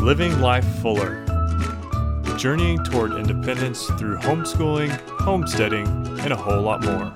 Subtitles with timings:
[0.00, 1.24] Living Life Fuller.
[2.38, 4.90] Journeying toward independence through homeschooling,
[5.20, 5.86] homesteading,
[6.20, 7.12] and a whole lot more.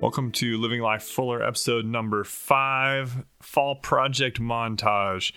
[0.00, 5.32] Welcome to Living Life Fuller, episode number five Fall Project Montage.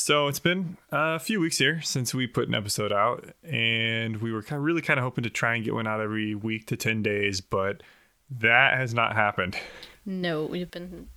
[0.00, 4.32] So it's been a few weeks here since we put an episode out, and we
[4.32, 6.66] were kind of really kind of hoping to try and get one out every week
[6.68, 7.82] to 10 days, but
[8.30, 9.58] that has not happened.
[10.06, 11.08] No, we've been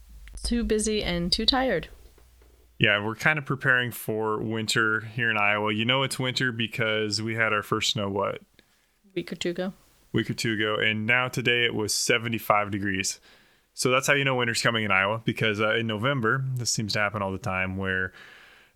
[0.43, 1.87] too busy and too tired.
[2.77, 5.71] Yeah, we're kind of preparing for winter here in Iowa.
[5.73, 8.41] You know it's winter because we had our first snow, what?
[9.15, 9.71] Week or two ago.
[10.11, 13.21] Week or two ago, and now today it was 75 degrees.
[13.73, 16.91] So that's how you know winter's coming in Iowa because uh, in November, this seems
[16.93, 18.11] to happen all the time where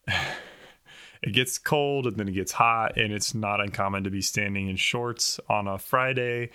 [1.22, 4.70] it gets cold and then it gets hot and it's not uncommon to be standing
[4.70, 6.50] in shorts on a friday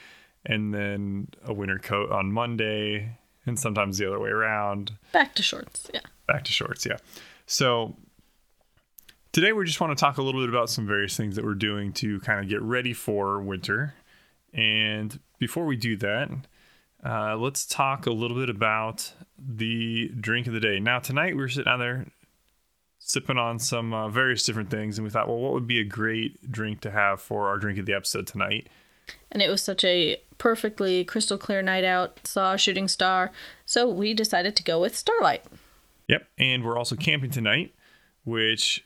[0.46, 5.42] and then a winter coat on monday and sometimes the other way around Back to
[5.42, 5.90] shorts.
[5.92, 6.00] Yeah.
[6.26, 6.96] back to shorts yeah
[7.46, 7.96] so
[9.32, 11.54] today we just want to talk a little bit about some various things that we're
[11.54, 13.94] doing to kind of get ready for winter
[14.52, 16.28] and before we do that
[17.04, 21.48] uh, let's talk a little bit about the drink of the day now tonight we're
[21.48, 22.06] sitting out there
[23.04, 25.84] sipping on some uh, various different things and we thought well what would be a
[25.84, 28.68] great drink to have for our drink of the episode tonight
[29.30, 33.30] And it was such a perfectly crystal clear night out, saw a shooting star.
[33.64, 35.44] So we decided to go with Starlight.
[36.08, 36.26] Yep.
[36.38, 37.74] And we're also camping tonight,
[38.24, 38.84] which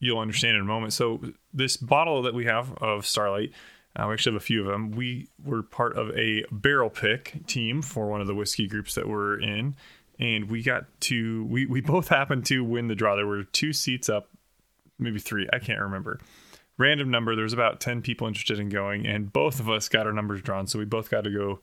[0.00, 0.92] you'll understand in a moment.
[0.92, 1.20] So,
[1.52, 3.52] this bottle that we have of Starlight,
[3.96, 4.92] uh, we actually have a few of them.
[4.92, 9.08] We were part of a barrel pick team for one of the whiskey groups that
[9.08, 9.74] we're in.
[10.18, 13.16] And we got to, we, we both happened to win the draw.
[13.16, 14.28] There were two seats up,
[14.98, 15.48] maybe three.
[15.52, 16.20] I can't remember.
[16.76, 17.34] Random number.
[17.34, 20.42] There was about 10 people interested in going, and both of us got our numbers
[20.42, 20.66] drawn.
[20.66, 21.60] So, we both got to go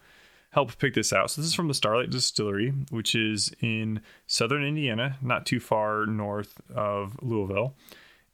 [0.56, 1.30] help pick this out.
[1.30, 6.06] So this is from the Starlight Distillery, which is in southern Indiana, not too far
[6.06, 7.76] north of Louisville.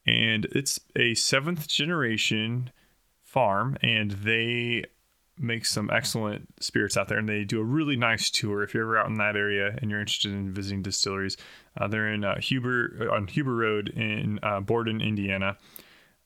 [0.06, 2.70] And it's a seventh generation
[3.24, 4.86] farm, and they
[5.42, 7.18] make some excellent spirits out there.
[7.18, 8.64] And they do a really nice tour.
[8.64, 11.38] If you're ever out in that area and you're interested in visiting distilleries,
[11.80, 15.58] uh, they're in uh, Huber on Huber Road in uh, Borden, Indiana.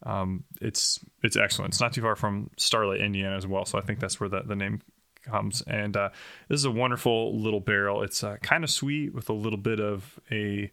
[0.04, 1.74] Um, it's it's excellent.
[1.74, 3.66] It's not too far from Starlight, Indiana, as well.
[3.66, 4.82] So I think that's where the, the name
[5.24, 5.64] comes.
[5.66, 6.10] And uh,
[6.50, 8.04] this is a wonderful little barrel.
[8.04, 10.72] It's uh, kind of sweet with a little bit of a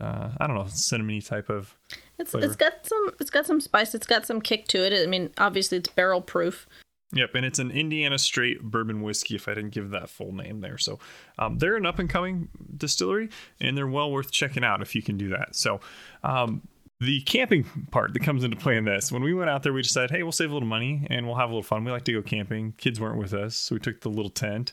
[0.00, 1.76] uh, I don't know cinnamony type of.
[2.18, 2.46] It's Flavor.
[2.46, 3.94] it's got some it's got some spice.
[3.94, 5.02] It's got some kick to it.
[5.02, 6.68] I mean, obviously it's barrel proof.
[7.12, 9.34] Yep, and it's an Indiana straight bourbon whiskey.
[9.34, 10.98] If I didn't give that full name there, so
[11.38, 13.30] um, they're an up and coming distillery,
[13.60, 15.54] and they're well worth checking out if you can do that.
[15.54, 15.80] So.
[16.22, 16.62] Um,
[17.00, 19.12] the camping part that comes into play in this.
[19.12, 21.36] When we went out there, we decided, hey, we'll save a little money and we'll
[21.36, 21.84] have a little fun.
[21.84, 22.72] We like to go camping.
[22.76, 24.72] Kids weren't with us, so we took the little tent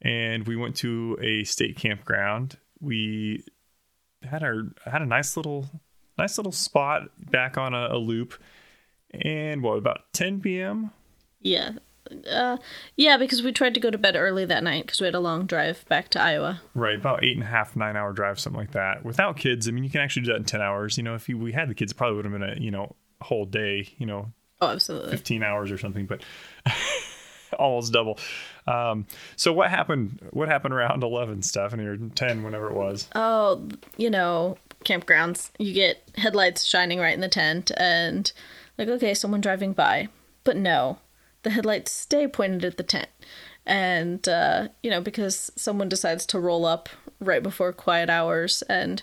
[0.00, 2.56] and we went to a state campground.
[2.80, 3.44] We
[4.22, 5.68] had our had a nice little
[6.16, 8.34] nice little spot back on a, a loop.
[9.12, 10.90] And what about 10 p.m.
[11.44, 11.72] Yeah.
[12.30, 12.56] Uh,
[12.96, 15.20] yeah, because we tried to go to bed early that night because we had a
[15.20, 16.60] long drive back to Iowa.
[16.74, 19.04] Right, about eight and a half, nine hour drive, something like that.
[19.04, 20.96] Without kids, I mean, you can actually do that in ten hours.
[20.98, 22.70] You know, if you, we had the kids, it probably would have been a you
[22.72, 23.88] know whole day.
[23.96, 25.10] You know, Oh, absolutely.
[25.10, 26.22] 15 hours or something, but
[27.58, 28.18] almost double.
[28.66, 29.06] Um,
[29.36, 30.20] so what happened?
[30.30, 33.08] What happened around 11, Stephanie, or 10, whenever it was?
[33.14, 33.66] Oh,
[33.96, 35.50] you know, campgrounds.
[35.58, 38.30] You get headlights shining right in the tent, and
[38.78, 40.08] like, okay, someone driving by.
[40.44, 40.98] But no,
[41.44, 43.08] the headlights stay pointed at the tent.
[43.66, 46.88] And, uh, you know, because someone decides to roll up
[47.20, 49.02] right before quiet hours and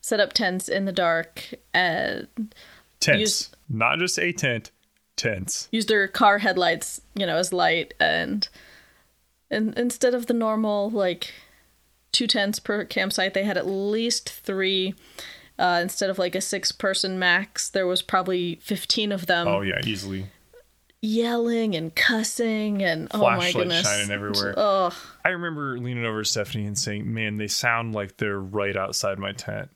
[0.00, 2.28] set up tents in the dark and
[3.00, 4.70] Tents, Use- not just a tent,
[5.16, 5.68] tents.
[5.72, 7.94] use their car headlights, you know, as light.
[7.98, 8.46] And,
[9.50, 11.32] and instead of the normal, like,
[12.12, 14.94] two tents per campsite, they had at least three.
[15.58, 19.60] Uh, instead of like a six person max, there was probably 15 of them Oh
[19.60, 20.26] yeah, easily.
[21.02, 23.86] Yelling and cussing and oh my Flashlights goodness.
[23.86, 24.54] shining everywhere.
[24.56, 24.94] Ugh.
[25.24, 29.32] I remember leaning over Stephanie and saying, "Man, they sound like they're right outside my
[29.32, 29.70] tent."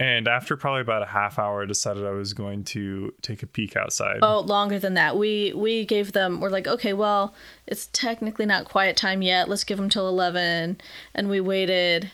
[0.00, 3.46] And after probably about a half hour, I decided I was going to take a
[3.46, 4.18] peek outside.
[4.22, 5.16] Oh, longer than that.
[5.16, 6.40] We we gave them.
[6.40, 7.32] We're like, okay, well,
[7.66, 9.48] it's technically not quiet time yet.
[9.48, 10.78] Let's give them till eleven,
[11.14, 12.10] and we waited,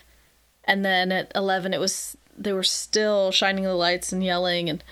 [0.63, 4.83] and then at eleven, it was they were still shining the lights and yelling and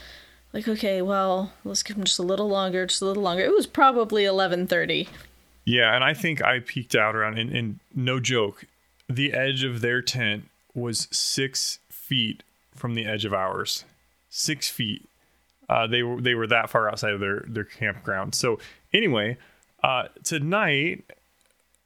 [0.54, 3.44] like, okay, well, let's give them just a little longer, just a little longer.
[3.44, 5.10] It was probably eleven thirty.
[5.66, 8.66] Yeah, and I think I peeked out around, and, and no joke,
[9.07, 12.44] the edge of their tent was six feet
[12.75, 13.86] from the edge of ours.
[14.30, 15.07] Six feet.
[15.68, 18.34] Uh, they were they were that far outside of their their campground.
[18.36, 18.60] So
[18.94, 19.38] anyway,
[19.81, 21.06] Uh, tonight,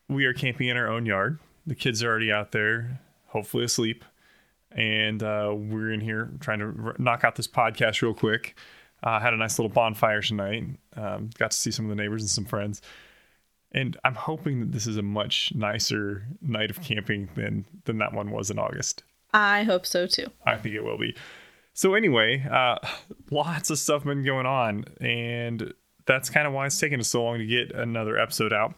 [0.09, 1.37] we are camping in our own yard.
[1.67, 4.03] The kids are already out there, hopefully asleep.
[4.75, 8.55] And uh, we're in here trying to r- knock out this podcast real quick.
[9.03, 10.65] Uh, had a nice little bonfire tonight.
[10.95, 12.81] Um, got to see some of the neighbors and some friends.
[13.71, 18.13] And I'm hoping that this is a much nicer night of camping than than that
[18.13, 19.03] one was in August.
[19.33, 20.27] I hope so too.
[20.45, 21.15] I think it will be.
[21.73, 22.77] So anyway, uh,
[23.31, 25.73] lots of stuff been going on, and
[26.05, 28.75] that's kind of why it's taking us so long to get another episode out.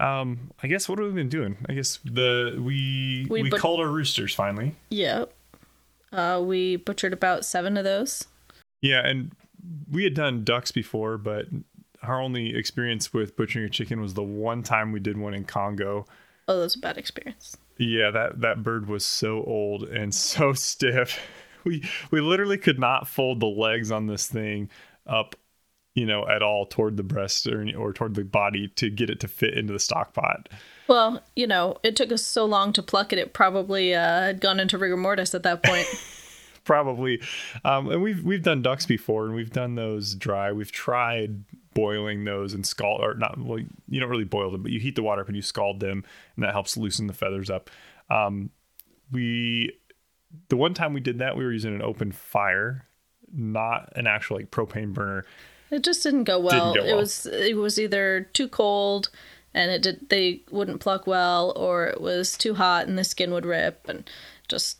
[0.00, 1.56] Um, I guess what have we been doing?
[1.68, 4.74] I guess the we We we, but- called our roosters finally.
[4.90, 5.32] Yep.
[6.12, 8.26] Uh, we butchered about seven of those.
[8.80, 9.32] Yeah, and
[9.90, 11.46] we had done ducks before, but
[12.02, 15.44] our only experience with butchering a chicken was the one time we did one in
[15.44, 16.06] Congo.
[16.46, 17.56] Oh, that was a bad experience.
[17.78, 21.18] Yeah, that that bird was so old and so stiff.
[21.64, 24.68] We we literally could not fold the legs on this thing
[25.06, 25.34] up,
[25.94, 29.20] you know, at all toward the breast or or toward the body to get it
[29.20, 30.48] to fit into the stock pot.
[30.88, 33.18] Well, you know, it took us so long to pluck it.
[33.18, 35.86] It probably uh, had gone into rigor mortis at that point.
[36.64, 37.20] Probably,
[37.62, 40.50] um, and we've we've done ducks before, and we've done those dry.
[40.50, 41.44] We've tried
[41.74, 43.38] boiling those and scald or not.
[43.38, 45.80] Well, you don't really boil them, but you heat the water up and you scald
[45.80, 46.04] them,
[46.36, 47.68] and that helps loosen the feathers up.
[48.08, 48.48] Um,
[49.12, 49.72] we
[50.48, 52.86] the one time we did that, we were using an open fire,
[53.30, 55.26] not an actual like propane burner.
[55.70, 56.74] It just didn't go well.
[56.74, 56.96] go It well.
[56.98, 59.10] was it was either too cold
[59.52, 63.32] and it did they wouldn't pluck well, or it was too hot and the skin
[63.32, 64.08] would rip and
[64.48, 64.78] just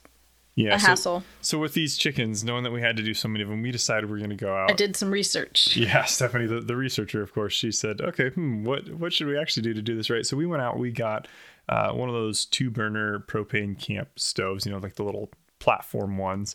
[0.57, 1.23] Yeah, a so, hassle.
[1.41, 3.71] So with these chickens, knowing that we had to do so many of them, we
[3.71, 4.71] decided we are going to go out.
[4.71, 5.77] I did some research.
[5.77, 9.39] Yeah, Stephanie, the, the researcher, of course, she said, "Okay, hmm, what what should we
[9.39, 10.79] actually do to do this right?" So we went out.
[10.79, 11.27] We got
[11.69, 14.67] uh, one of those two burner propane camp stoves.
[14.67, 16.55] You know, like the little platform ones.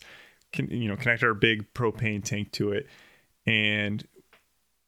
[0.52, 2.86] Can you know connect our big propane tank to it,
[3.46, 4.06] and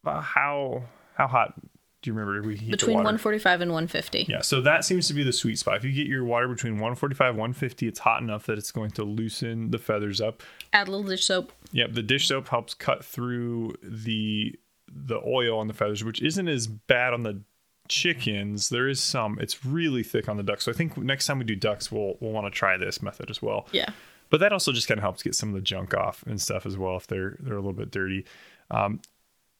[0.05, 0.85] how
[1.15, 1.55] how hot
[2.03, 4.27] do you remember we heat Between 145 and 150.
[4.29, 5.77] Yeah, so that seems to be the sweet spot.
[5.77, 9.05] If you get your water between 145 150, it's hot enough that it's going to
[9.05, 10.43] loosen the feathers up.
[10.73, 11.53] Add a little dish soap.
[11.71, 14.59] Yep, the dish soap helps cut through the
[14.93, 17.41] the oil on the feathers, which isn't as bad on the
[17.89, 18.69] chickens.
[18.69, 19.39] There is some.
[19.41, 20.65] It's really thick on the ducks.
[20.65, 23.31] So I think next time we do ducks, we'll we'll want to try this method
[23.31, 23.69] as well.
[23.71, 23.91] Yeah.
[24.29, 26.67] But that also just kind of helps get some of the junk off and stuff
[26.67, 28.25] as well if they're they're a little bit dirty.
[28.71, 29.01] Um,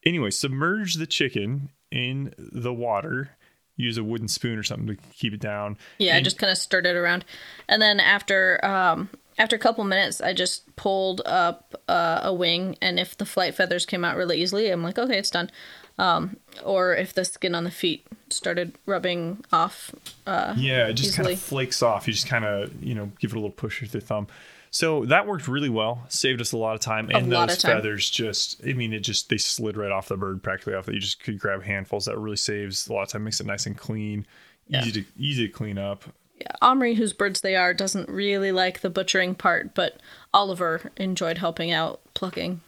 [0.05, 3.31] anyway, submerge the chicken in the water.
[3.77, 5.79] Use a wooden spoon or something to keep it down.
[5.99, 7.25] Yeah, I And- just kind of stirred it around,
[7.69, 9.09] and then after um,
[9.39, 13.55] after a couple minutes, I just pulled up uh, a wing, and if the flight
[13.55, 15.51] feathers came out really easily, I'm like, okay, it's done.
[15.99, 19.95] Um, or if the skin on the feet started rubbing off,
[20.27, 22.07] uh, Yeah, it just kind of flakes off.
[22.07, 24.27] You just kind of, you know, give it a little push with your thumb.
[24.75, 26.03] So that worked really well.
[26.09, 27.11] Saved us a lot of time.
[27.13, 27.77] And lot those time.
[27.77, 30.89] feathers just, I mean, it just, they slid right off the bird practically off.
[30.89, 32.07] You just could grab handfuls.
[32.07, 34.27] That really saves a lot of time, makes it nice and clean,
[34.71, 36.05] easy to easy to clean up.
[36.43, 40.01] yeah, Omri, whose birds they are, doesn't really like the butchering part, but
[40.35, 42.61] Oliver enjoyed helping out plucking.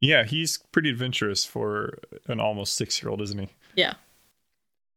[0.00, 3.48] Yeah, he's pretty adventurous for an almost six year old, isn't he?
[3.76, 3.94] Yeah,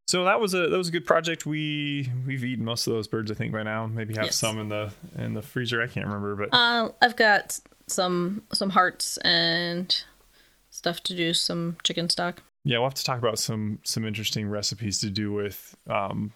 [0.07, 1.46] So that was a that was a good project.
[1.46, 3.88] We we've eaten most of those birds, I think, by now.
[3.88, 4.36] Maybe have Yes.
[4.36, 5.81] some in the in the freezer.
[5.81, 9.96] I can't remember, but uh, I've got some some hearts and
[10.69, 12.44] stuff to do some chicken stock.
[12.63, 16.33] Yeah, we'll have to talk about some some interesting recipes to do with um,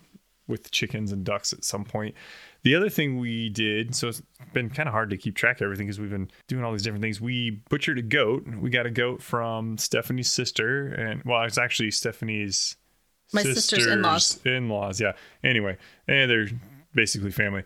[0.48, 2.16] with chickens and ducks at some point.
[2.64, 4.22] The other thing we did, so it's
[4.52, 6.82] been kind of hard to keep track of everything because we've been doing all these
[6.84, 7.22] different things.
[7.22, 8.46] We butchered a goat.
[8.60, 12.76] We got a goat from Stephanie's sister, and well, it's actually Stephanie's
[13.34, 14.40] My sister's in-laws.
[14.46, 15.14] In-laws, yeah.
[15.44, 16.48] Anyway, and they're
[16.94, 17.64] basically family.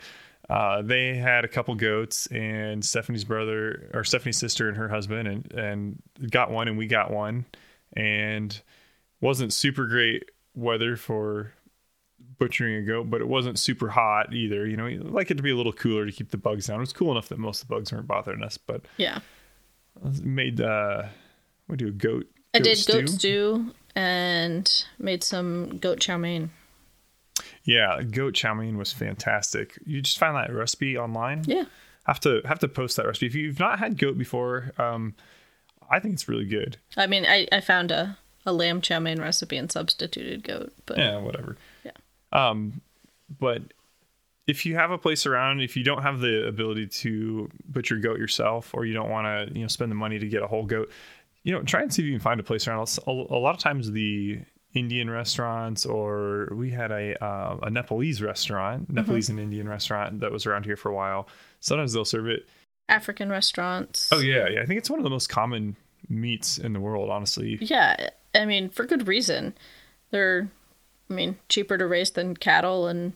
[0.49, 5.27] Uh, they had a couple goats, and Stephanie's brother or Stephanie's sister and her husband,
[5.27, 7.45] and and got one, and we got one,
[7.95, 8.61] and
[9.21, 11.53] wasn't super great weather for
[12.37, 14.67] butchering a goat, but it wasn't super hot either.
[14.67, 16.77] You know, you like it to be a little cooler to keep the bugs down.
[16.77, 19.19] It was cool enough that most of the bugs weren't bothering us, but Yeah,
[20.21, 21.03] made uh,
[21.69, 22.27] we do a goat.
[22.53, 26.51] I did goat stew and made some goat chow mein.
[27.63, 29.77] Yeah, goat chow mein was fantastic.
[29.85, 31.43] You just found that recipe online.
[31.45, 31.65] Yeah,
[32.05, 34.71] have to have to post that recipe if you've not had goat before.
[34.77, 35.15] Um,
[35.89, 36.77] I think it's really good.
[36.97, 40.97] I mean, I, I found a, a lamb chow mein recipe and substituted goat, but
[40.97, 41.57] Yeah, whatever.
[41.83, 41.91] Yeah.
[42.31, 42.81] Um,
[43.39, 43.61] but
[44.47, 48.17] if you have a place around, if you don't have the ability to butcher goat
[48.17, 50.65] yourself, or you don't want to, you know, spend the money to get a whole
[50.65, 50.91] goat,
[51.43, 52.87] you know, try and see if you can find a place around.
[53.07, 54.39] A a lot of times the
[54.73, 60.31] Indian restaurants, or we had a uh, a Nepalese restaurant, Nepalese and Indian restaurant that
[60.31, 61.27] was around here for a while.
[61.59, 62.47] Sometimes they'll serve it.
[62.89, 64.09] African restaurants.
[64.11, 64.61] Oh yeah, yeah.
[64.61, 65.75] I think it's one of the most common
[66.09, 67.57] meats in the world, honestly.
[67.61, 69.53] Yeah, I mean, for good reason.
[70.11, 70.49] They're,
[71.09, 73.13] I mean, cheaper to raise than cattle, and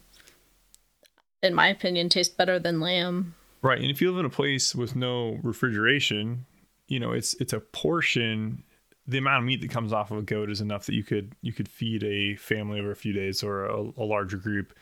[1.43, 3.35] in my opinion, taste better than lamb.
[3.61, 6.45] Right, and if you live in a place with no refrigeration,
[6.87, 8.63] you know it's it's a portion.
[9.09, 11.33] The amount of meat that comes off of a goat is enough that you could
[11.41, 14.73] you could feed a family over a few days or a, a larger group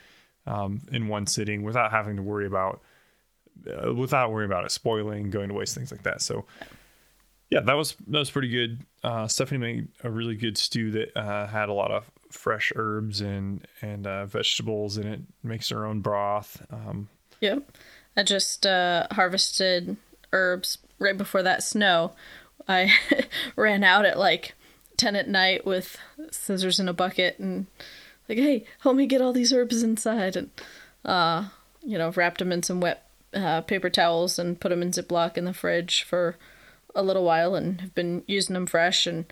[0.47, 2.81] um, in one sitting without having to worry about
[3.69, 6.21] uh, without worrying about it spoiling, going to waste, things like that.
[6.21, 6.45] So
[7.49, 8.81] yeah, that was that was pretty good.
[9.03, 13.21] Uh, Stephanie made a really good stew that uh, had a lot of fresh herbs
[13.21, 15.21] and and uh, vegetables in it.
[15.43, 16.65] Makes her own broth.
[16.71, 17.09] Um,
[17.41, 17.77] Yep.
[18.17, 19.97] I just uh, harvested
[20.31, 22.13] herbs right before that snow.
[22.67, 22.93] I
[23.55, 24.53] ran out at like
[24.97, 25.97] 10 at night with
[26.31, 27.67] scissors in a bucket and
[28.27, 30.35] like, hey, help me get all these herbs inside.
[30.35, 30.49] And,
[31.03, 31.49] uh,
[31.83, 35.37] you know, wrapped them in some wet uh, paper towels and put them in Ziploc
[35.37, 36.37] in the fridge for
[36.95, 39.05] a little while and have been using them fresh.
[39.05, 39.25] And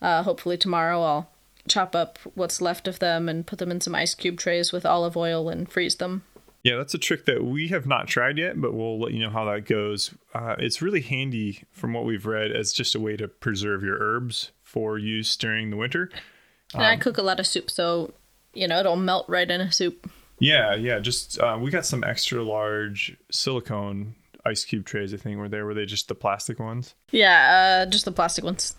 [0.00, 1.30] uh, hopefully tomorrow I'll
[1.68, 4.86] chop up what's left of them and put them in some ice cube trays with
[4.86, 6.24] olive oil and freeze them.
[6.62, 9.30] Yeah, that's a trick that we have not tried yet, but we'll let you know
[9.30, 10.14] how that goes.
[10.34, 13.96] Uh, it's really handy, from what we've read, as just a way to preserve your
[13.98, 16.10] herbs for use during the winter.
[16.74, 18.12] And I cook a lot of soup, so
[18.52, 20.10] you know it'll melt right in a soup.
[20.38, 20.98] Yeah, yeah.
[20.98, 24.14] Just uh, we got some extra large silicone
[24.44, 25.12] ice cube trays.
[25.14, 25.64] I think were there.
[25.64, 26.94] Were they just the plastic ones?
[27.10, 28.76] Yeah, uh, just the plastic ones.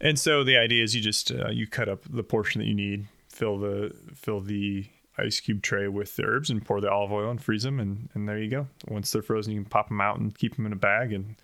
[0.00, 2.74] And so the idea is you just uh, you cut up the portion that you
[2.74, 4.86] need, fill the fill the
[5.20, 8.08] ice cube tray with the herbs, and pour the olive oil and freeze them, and
[8.14, 8.66] and there you go.
[8.88, 11.12] Once they're frozen, you can pop them out and keep them in a bag.
[11.12, 11.36] And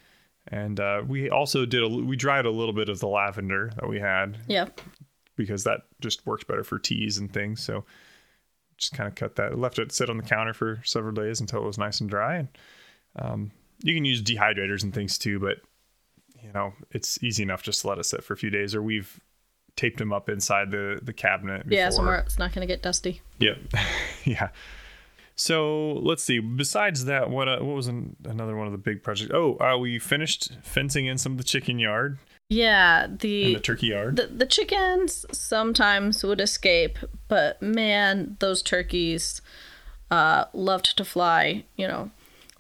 [0.49, 3.89] and uh, we also did a we dried a little bit of the lavender that
[3.89, 4.81] we had Yep.
[5.37, 7.63] because that just works better for teas and things.
[7.63, 7.85] So
[8.79, 11.63] just kind of cut that, left it sit on the counter for several days until
[11.63, 12.37] it was nice and dry.
[12.37, 12.49] And
[13.17, 13.51] um,
[13.83, 15.59] you can use dehydrators and things too, but
[16.43, 18.75] you know it's easy enough just to let it sit for a few days.
[18.75, 19.19] Or we've
[19.77, 21.69] taped them up inside the the cabinet.
[21.69, 21.79] Before.
[21.79, 23.21] Yeah, somewhere it's not going to get dusty.
[23.39, 23.59] Yep.
[24.25, 24.49] yeah.
[25.37, 26.39] So let's see.
[26.39, 29.31] Besides that, what uh, what was an, another one of the big projects?
[29.35, 32.19] Oh, uh, we finished fencing in some of the chicken yard
[32.49, 34.17] Yeah, the the turkey yard.
[34.17, 39.43] the, the chickens sometimes would escape, but man, those turkeys
[40.11, 41.65] uh, loved to fly.
[41.77, 42.11] You know,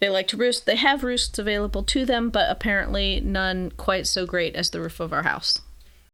[0.00, 0.66] they like to roost.
[0.66, 5.00] They have roosts available to them, but apparently none quite so great as the roof
[5.00, 5.62] of our house.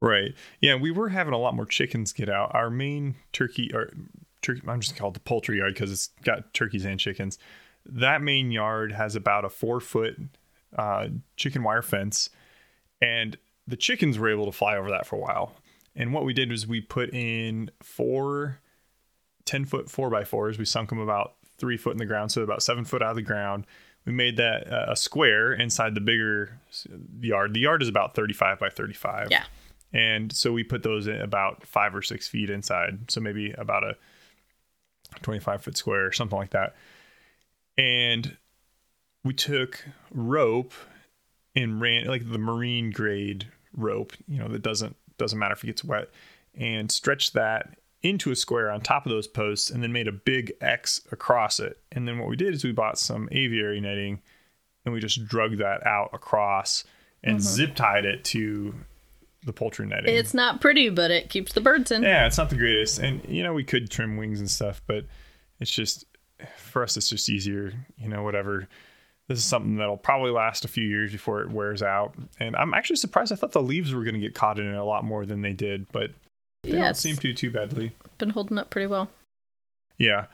[0.03, 0.35] Right.
[0.61, 2.55] Yeah, we were having a lot more chickens get out.
[2.55, 3.91] Our main turkey or
[4.43, 7.39] turkey I'm just called the poultry yard because it's got turkeys and chickens.
[7.87, 10.17] That main yard has about a four foot
[10.77, 12.31] uh, chicken wire fence,
[13.01, 15.55] and the chickens were able to fly over that for a while.
[15.95, 18.59] And what we did was we put in four
[19.45, 20.59] 10 foot four by fours.
[20.59, 23.17] We sunk them about three foot in the ground, so about seven foot out of
[23.17, 23.67] the ground.
[24.05, 26.59] We made that uh, a square inside the bigger
[27.21, 27.55] yard.
[27.55, 29.29] The yard is about 35 by 35.
[29.31, 29.45] Yeah.
[29.93, 33.11] And so we put those in about five or six feet inside.
[33.11, 33.97] So maybe about a
[35.21, 36.75] 25 foot square or something like that.
[37.77, 38.37] And
[39.25, 40.73] we took rope
[41.55, 45.69] and ran like the marine grade rope, you know, that doesn't doesn't matter if it
[45.69, 46.09] gets wet,
[46.55, 50.13] and stretched that into a square on top of those posts and then made a
[50.13, 51.79] big X across it.
[51.93, 54.21] And then what we did is we bought some aviary netting
[54.85, 56.85] and we just drug that out across
[57.23, 57.47] and mm-hmm.
[57.47, 58.75] zip tied it to
[59.45, 60.15] the poultry netting.
[60.15, 62.03] It's not pretty, but it keeps the birds in.
[62.03, 62.99] Yeah, it's not the greatest.
[62.99, 65.05] And you know, we could trim wings and stuff, but
[65.61, 66.05] it's just
[66.57, 68.69] for us it's just easier, you know, whatever.
[69.29, 72.15] This is something that'll probably last a few years before it wears out.
[72.41, 73.33] And I'm actually surprised.
[73.33, 75.43] I thought the leaves were going to get caught in it a lot more than
[75.43, 76.11] they did, but
[76.65, 77.93] they Yeah, don't seem to too badly.
[78.19, 79.09] been holding up pretty well.
[79.99, 80.27] Yeah.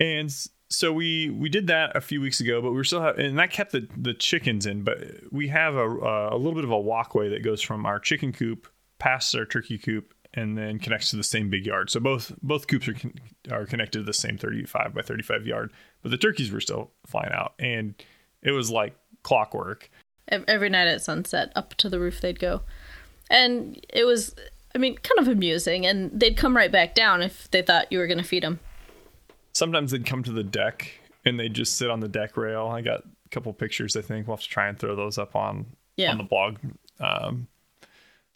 [0.00, 0.34] And
[0.70, 3.38] so we we did that a few weeks ago, but we were still have, and
[3.38, 4.82] that kept the the chickens in.
[4.82, 4.98] But
[5.30, 8.68] we have a a little bit of a walkway that goes from our chicken coop
[8.98, 11.90] past our turkey coop and then connects to the same big yard.
[11.90, 13.14] So both both coops are con-
[13.50, 15.72] are connected to the same 35 by 35 yard.
[16.02, 17.94] But the turkeys were still flying out, and
[18.42, 19.90] it was like clockwork.
[20.28, 22.62] Every night at sunset, up to the roof they'd go.
[23.28, 24.34] And it was,
[24.74, 25.84] I mean, kind of amusing.
[25.84, 28.60] And they'd come right back down if they thought you were going to feed them.
[29.60, 30.90] Sometimes they'd come to the deck
[31.26, 32.68] and they'd just sit on the deck rail.
[32.68, 33.94] I got a couple pictures.
[33.94, 35.66] I think we'll have to try and throw those up on
[35.98, 36.12] Yeah.
[36.12, 36.56] on the blog.
[36.98, 37.46] Um,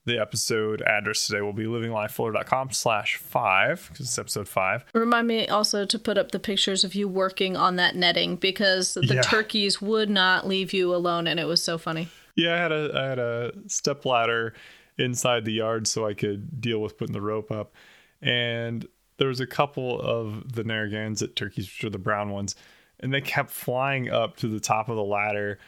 [0.05, 4.85] the episode address today will be livinglifefuller.com slash five because it's episode five.
[4.93, 8.93] Remind me also to put up the pictures of you working on that netting because
[8.93, 9.23] the Yeah.
[9.23, 11.27] turkeys would not leave you alone.
[11.27, 12.09] And it was so funny.
[12.37, 14.53] Yeah, I had a I had a step ladder
[14.99, 17.73] inside the yard so I could deal with putting the rope up.
[18.21, 22.57] And there was a couple of the Narragansett turkeys, which are the brown ones,
[23.01, 25.59] and they kept flying up to the top of the ladder.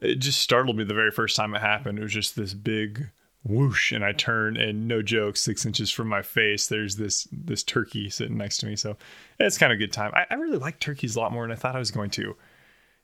[0.00, 1.98] It just startled me the very first time it happened.
[1.98, 3.08] It was just this big
[3.44, 7.62] whoosh, and I turn, and no joke, six inches from my face, there's this this
[7.62, 8.76] turkey sitting next to me.
[8.76, 8.96] So
[9.38, 10.12] it's kind of a good time.
[10.14, 12.36] I, I really like turkeys a lot more than I thought I was going to.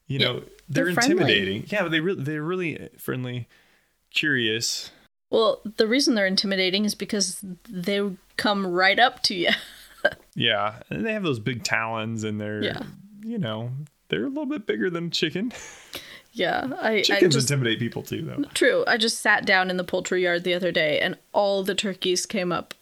[0.07, 1.64] You know, they're, they're intimidating.
[1.69, 3.49] Yeah, but they really they're really friendly,
[4.12, 4.90] curious.
[5.31, 8.00] Well, the reason they're intimidating is because they
[8.38, 9.50] come right up to you.
[10.38, 12.83] Yeah, and they have those big talons, and they're Yeah.
[13.23, 13.73] you know
[14.09, 15.52] they're a little bit bigger than chicken.
[16.33, 18.45] yeah, I, I Chickens just intimidate people too, though.
[18.54, 18.85] true.
[18.87, 22.25] I just sat down in the poultry yard the other day, and all the turkeys
[22.26, 22.75] came up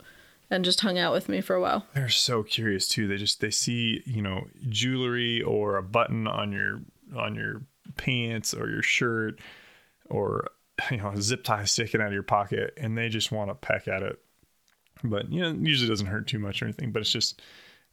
[0.50, 1.86] and just hung out with me for a while.
[1.94, 3.08] They're so curious too.
[3.08, 6.80] They just they see you know jewelry or a button on your
[7.16, 7.62] on your
[7.96, 9.38] pants or your shirt
[10.10, 10.48] or
[10.90, 13.54] you know a zip tie sticking out of your pocket, and they just want to
[13.54, 14.20] peck at it.
[15.04, 16.92] But you know, usually doesn't hurt too much or anything.
[16.92, 17.42] But it's just,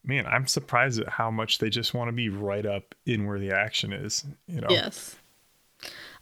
[0.03, 3.39] man, I'm surprised at how much they just want to be right up in where
[3.39, 4.25] the action is.
[4.47, 5.15] You know, Yes.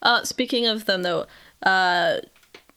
[0.02, 1.28] Uh, speaking of them, though,
[1.64, 2.18] uh,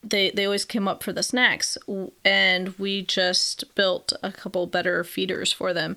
[0.02, 1.78] they they always came up for the snacks,
[2.24, 5.96] and we just built a couple better feeders for them.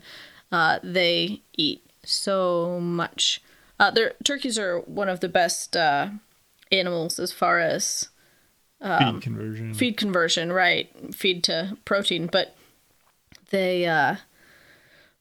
[0.52, 3.42] Uh, they eat so much.
[3.80, 6.10] Uh, their turkeys are one of the best uh,
[6.72, 8.10] animals as far as
[8.82, 9.74] feed conversion.
[9.74, 11.16] feed conversion, right?
[11.16, 12.56] Feed to protein, but
[13.50, 14.18] they, uh,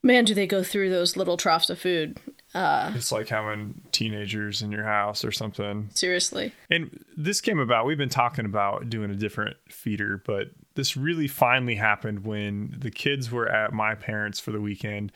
[0.03, 2.19] man, do they go through those little troughs of food?
[2.59, 5.91] It's like having teenagers in your house or something.
[5.93, 6.53] Seriously.
[6.71, 11.29] And this came about, we've been talking about doing a different feeder, but this really
[11.29, 15.13] finally happened when the kids were at my parents' for the weekend.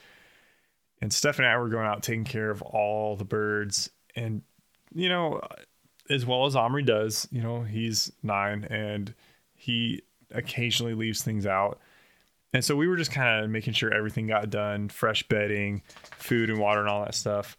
[1.00, 3.88] And Steph and I were going out taking care of all the birds.
[4.14, 4.42] And,
[4.94, 5.40] you know,
[6.11, 9.14] as well as Omri does, you know, he's nine and
[9.55, 10.02] he
[10.33, 11.79] occasionally leaves things out.
[12.52, 15.83] And so we were just kind of making sure everything got done, fresh bedding,
[16.19, 17.57] food and water and all that stuff.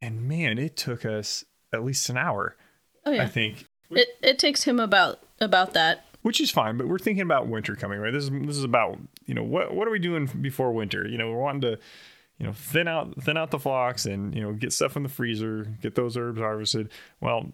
[0.00, 2.56] And man, it took us at least an hour,
[3.04, 3.22] Oh yeah.
[3.24, 6.04] I think, It it takes him about about that.
[6.22, 6.76] which is fine.
[6.78, 8.12] But we're thinking about winter coming, right?
[8.12, 11.06] This is this is about you know what what are we doing before winter?
[11.06, 11.78] You know, we're wanting to
[12.38, 15.08] you know thin out thin out the flocks and you know get stuff in the
[15.10, 16.90] freezer, get those herbs harvested.
[17.20, 17.46] Well,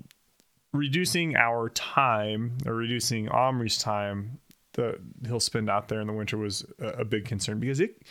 [0.76, 4.38] reducing our time or reducing Omri's time
[4.74, 8.02] that he'll spend out there in the winter was a, a big concern because it,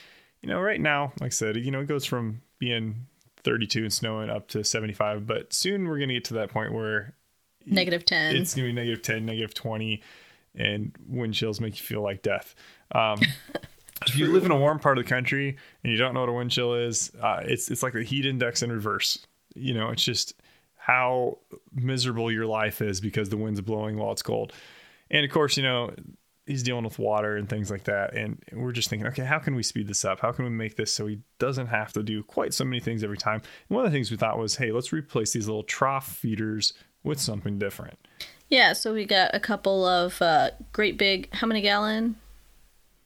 [0.42, 3.06] you know, right now, like I said, you know, it goes from being
[3.44, 6.74] 32 and snowing up to 75, but soon we're going to get to that point
[6.74, 7.14] where
[7.68, 8.36] Negative ten.
[8.36, 10.00] it's gonna be negative 10 negative 20
[10.54, 12.54] and wind chills make you feel like death
[12.92, 13.20] um,
[14.08, 16.30] if you live in a warm part of the country and you don't know what
[16.30, 19.26] a wind chill is uh, it's it's like the heat index in reverse
[19.56, 20.36] you know it's just
[20.86, 21.38] how
[21.74, 24.54] miserable your life is because the wind's blowing while it's cold
[25.10, 25.92] and of course you know
[26.46, 29.56] he's dealing with water and things like that and we're just thinking okay how can
[29.56, 32.22] we speed this up how can we make this so he doesn't have to do
[32.24, 34.72] quite so many things every time and one of the things we thought was hey
[34.72, 37.98] let's replace these little trough feeders with something different
[38.50, 38.74] yeah.
[38.74, 41.34] So we got a couple of uh, great big.
[41.34, 42.16] How many gallon?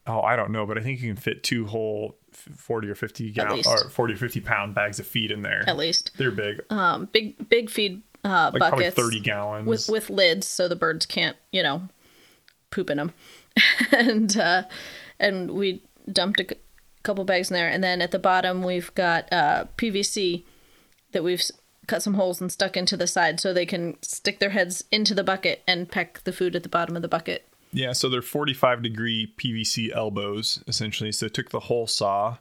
[0.09, 3.31] Oh, I don't know, but I think you can fit two whole 40 or 50
[3.31, 5.63] gallon or 40 or 50 pound bags of feed in there.
[5.67, 6.11] At least.
[6.17, 9.67] They're big, Um, big big feed uh, like probably buckets 30 gallons.
[9.67, 11.83] with with lids, so the birds can't you know
[12.71, 13.13] poop in them.
[13.91, 14.63] and uh,
[15.19, 16.47] and we dumped a
[17.03, 20.43] couple bags in there, and then at the bottom we've got uh, PVC
[21.11, 21.43] that we've
[21.85, 25.13] cut some holes and stuck into the side so they can stick their heads into
[25.13, 27.47] the bucket and peck the food at the bottom of the bucket.
[27.71, 31.11] Yeah, so they're 45 degree PVC elbows essentially.
[31.11, 32.37] So took the hole saw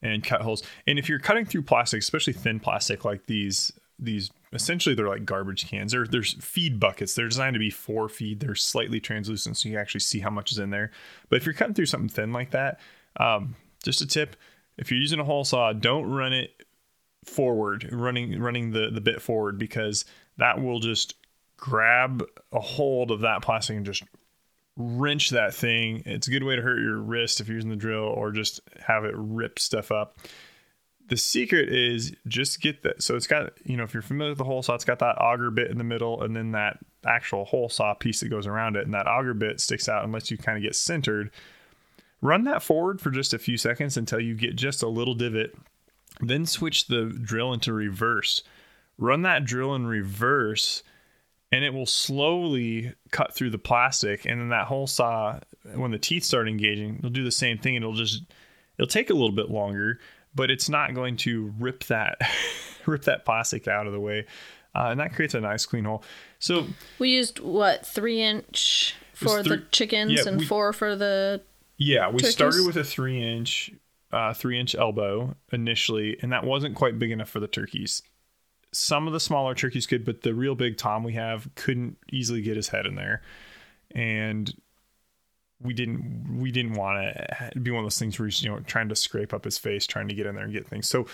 [0.00, 0.62] and cut holes.
[0.86, 5.24] And if you're cutting through plastic, especially thin plastic like these, these essentially they're like
[5.24, 5.92] garbage cans.
[5.92, 7.14] They're there's feed buckets.
[7.14, 8.40] They're designed to be for feed.
[8.40, 10.90] They're slightly translucent, so you actually see how much is in there.
[11.28, 12.80] But if you're cutting through something thin like that,
[13.18, 14.36] um, just a tip:
[14.76, 16.50] if you're using a hole saw, don't run it
[17.24, 20.04] forward, running running the the bit forward because
[20.36, 21.14] that will just
[21.56, 24.02] grab a hold of that plastic and just
[24.76, 26.02] wrench that thing.
[26.06, 28.60] It's a good way to hurt your wrist if you're using the drill or just
[28.86, 30.16] have it rip stuff up.
[31.08, 33.02] The secret is just get that.
[33.02, 35.20] So it's got, you know, if you're familiar with the hole saw, it's got that
[35.20, 38.76] auger bit in the middle and then that actual hole saw piece that goes around
[38.76, 38.84] it.
[38.84, 41.30] And that auger bit sticks out and lets you kind of get centered.
[42.22, 45.54] Run that forward for just a few seconds until you get just a little divot.
[46.20, 48.42] Then switch the drill into reverse.
[48.96, 50.82] Run that drill in reverse
[51.52, 55.38] and it will slowly cut through the plastic and then that hole saw
[55.74, 57.74] when the teeth start engaging it'll do the same thing.
[57.76, 58.22] It'll just
[58.78, 60.00] it'll take a little bit longer
[60.34, 62.16] but it's not going to rip that
[62.86, 64.26] rip that plastic out of the way
[64.74, 66.02] uh, and that creates a nice clean hole.
[66.38, 66.66] So
[66.98, 71.42] We used what three inch for three- the chickens yeah, and we- four for the
[71.76, 72.32] yeah we Turkeys?
[72.32, 73.70] started with a three inch
[74.12, 78.02] uh, three inch elbow initially and that wasn't quite big enough for the turkeys
[78.72, 82.42] some of the smaller turkeys could but the real big tom we have couldn't easily
[82.42, 83.22] get his head in there
[83.94, 84.54] and
[85.62, 87.16] we didn't we didn't want
[87.52, 89.58] to be one of those things where he's you know trying to scrape up his
[89.58, 90.88] face, trying to get in there and get things.
[90.88, 91.06] So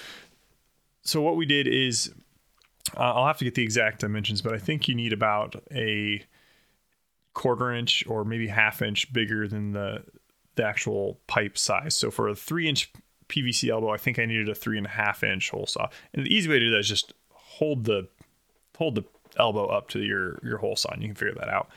[1.03, 2.13] so what we did is
[2.97, 6.25] uh, I'll have to get the exact dimensions, but I think you need about a
[7.35, 10.05] quarter inch or maybe half inch bigger than the
[10.57, 11.95] the actual pipe size.
[11.95, 12.93] So for a three inch
[13.29, 15.89] PVC elbow, I think I needed a three and a half inch hole saw.
[16.15, 17.13] And the easy way to do that is just
[17.59, 18.09] hold the
[18.77, 19.05] hold the
[19.37, 21.69] elbow up to your your hole saw, and you can figure that out.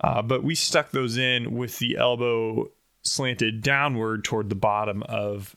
[0.00, 2.70] Uh, but we stuck those in with the elbow
[3.02, 5.56] slanted downward toward the bottom of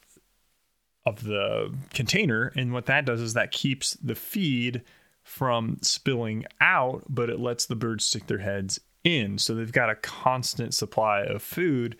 [1.04, 4.82] of the container, and what that does is that keeps the feed
[5.22, 9.90] from spilling out, but it lets the birds stick their heads in, so they've got
[9.90, 11.96] a constant supply of food,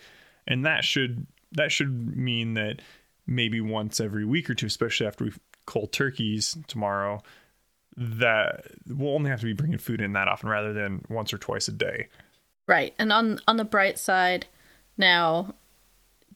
[0.46, 2.80] and that should that should mean that
[3.26, 5.32] maybe once every week or two, especially after we
[5.66, 7.22] cold turkeys tomorrow,
[7.96, 11.38] that we'll only have to be bringing food in that often rather than once or
[11.38, 12.08] twice a day.
[12.66, 12.94] Right.
[12.98, 14.46] And on on the bright side,
[14.96, 15.54] now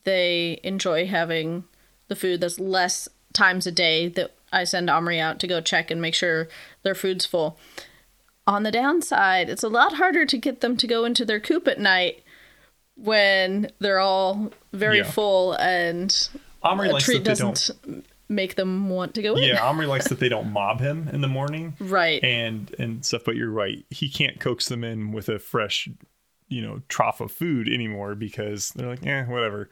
[0.05, 1.65] they enjoy having
[2.09, 5.91] the food that's less times a day that I send Omri out to go check
[5.91, 6.49] and make sure
[6.83, 7.59] their food's full.
[8.47, 11.67] On the downside, it's a lot harder to get them to go into their coop
[11.67, 12.23] at night
[12.97, 15.11] when they're all very Yeah.
[15.11, 16.29] full and
[16.63, 19.45] Omri likes treat that they doesn't make them want to go in.
[19.45, 21.75] Yeah, Omri likes that they don't mob him in the morning.
[21.79, 22.23] Right.
[22.23, 23.85] And and stuff, but you're right.
[23.91, 25.89] He can't coax them in with a fresh,
[26.49, 29.69] you know, trough of food anymore because they're like, eh, whatever.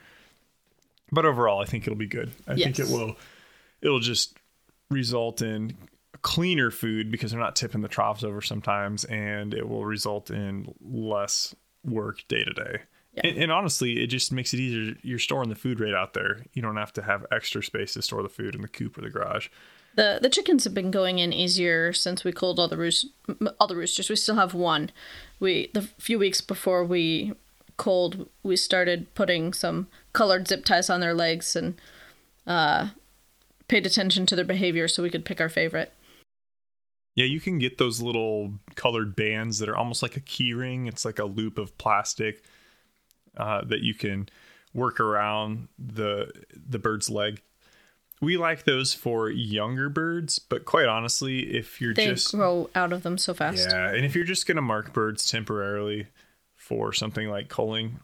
[1.13, 2.33] But overall, I think it'll be good.
[2.47, 3.17] I think it will
[3.81, 4.37] it'll just
[4.91, 5.77] result in
[6.23, 10.75] cleaner food because they're not tipping the troughs over sometimes and it will result in
[10.81, 12.79] less work day to day.
[13.15, 13.29] Yeah.
[13.29, 14.97] And, and honestly, it just makes it easier.
[15.03, 16.45] You're storing the food right out there.
[16.53, 19.03] You don't have to have extra space to store the food in the coop or
[19.03, 19.49] the garage.
[19.95, 23.07] The the chickens have been going in easier since we culled all the roos-
[23.61, 24.11] all the roosters.
[24.11, 24.91] We still have one.
[25.39, 27.35] We the few weeks before we
[27.77, 31.81] culled, we started putting some colored zip ties on their legs and
[32.47, 32.89] uh,
[33.69, 35.93] paid attention to their behavior so we could pick our favorite.
[37.15, 40.87] Yeah, you can get those little colored bands that are almost like a key ring.
[40.87, 42.43] It's like a loop of plastic
[43.37, 44.29] uh, that you can
[44.73, 46.31] work around the
[46.69, 47.41] the bird's leg.
[48.21, 52.07] We like those for younger birds, but quite honestly, if you're just.
[52.07, 53.69] They just grow out of them so fast.
[53.71, 56.07] yeah, and if you're just gonna mark birds temporarily
[56.57, 57.99] for something like culling,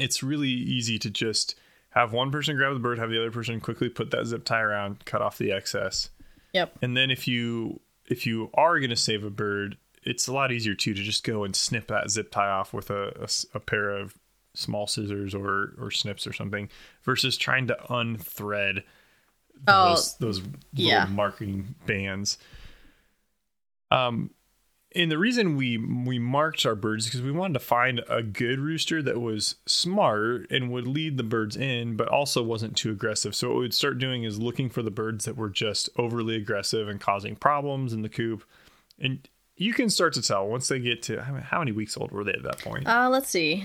[0.00, 1.54] it's really easy to just
[1.90, 4.60] have one person grab the bird, have the other person quickly put that zip tie
[4.62, 6.10] around, cut off the excess,
[6.52, 6.78] Yep.
[6.82, 10.52] and then if you if you are going to save a bird it's a lot
[10.52, 13.90] easier too to just go and snip that zip tie off with a a pair
[13.90, 14.14] of
[14.54, 16.68] small scissors or or snips or something
[17.02, 18.82] versus trying to unthread
[19.68, 21.06] Oh, those those little yeah.
[21.06, 22.38] marking bands
[23.90, 24.30] um
[24.96, 28.58] and the reason we we marked our birds because we wanted to find a good
[28.58, 33.34] rooster that was smart and would lead the birds in but also wasn't too aggressive
[33.34, 36.88] so what we'd start doing is looking for the birds that were just overly aggressive
[36.88, 38.44] and causing problems in the coop
[38.98, 42.10] and you can start to tell once they get to how how many weeks old
[42.10, 43.64] were they at that point Uh, let's see.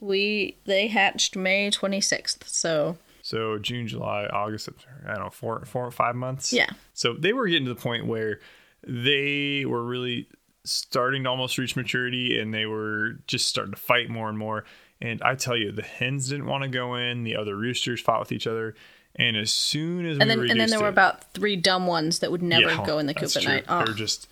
[0.00, 4.70] We they hatched May twenty sixth, so so june july august
[5.06, 6.70] i don't know four four or five months yeah.
[6.94, 8.40] So they were getting to the point where
[8.86, 10.26] they were really
[10.64, 14.64] starting to almost reach maturity and they were just starting to fight more and more.
[15.00, 18.20] And I tell you, the hens didn't want to go in, the other roosters fought
[18.20, 18.74] with each other.
[19.16, 22.18] And as soon as And we then and then there were about three dumb ones
[22.20, 23.64] that would never Yeah, go in the coop at night.
[23.68, 23.80] Oh.
[23.80, 24.28] were just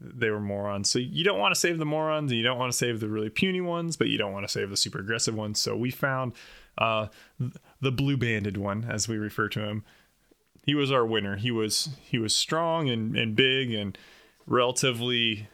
[0.00, 0.90] they were morons.
[0.90, 3.08] So you don't want to save the morons, and you don't want to save the
[3.08, 5.60] really puny ones, but you don't want to save the super aggressive ones.
[5.60, 6.32] So we found
[6.78, 7.08] uh,
[7.80, 9.84] the blue banded one, as we refer to him.
[10.64, 11.36] He was our winner.
[11.36, 13.96] He was he was strong and, and big and
[14.46, 15.48] relatively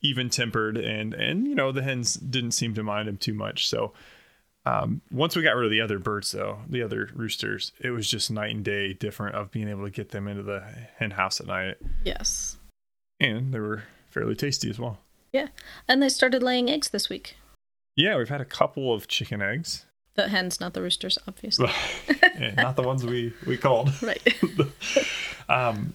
[0.00, 3.68] even tempered, and and you know the hens didn't seem to mind him too much.
[3.68, 3.92] So
[4.66, 8.08] um, once we got rid of the other birds, though, the other roosters, it was
[8.08, 10.64] just night and day different of being able to get them into the
[10.96, 12.56] hen house at night Yes.
[13.30, 14.98] And they were fairly tasty as well.
[15.32, 15.48] Yeah.
[15.88, 17.36] And they started laying eggs this week.
[17.96, 21.68] Yeah, we've had a couple of chicken eggs, The hens, not the roosters, obviously.
[22.38, 23.90] Yeah, not the ones we we called.
[24.02, 24.20] right.
[25.48, 25.94] Um,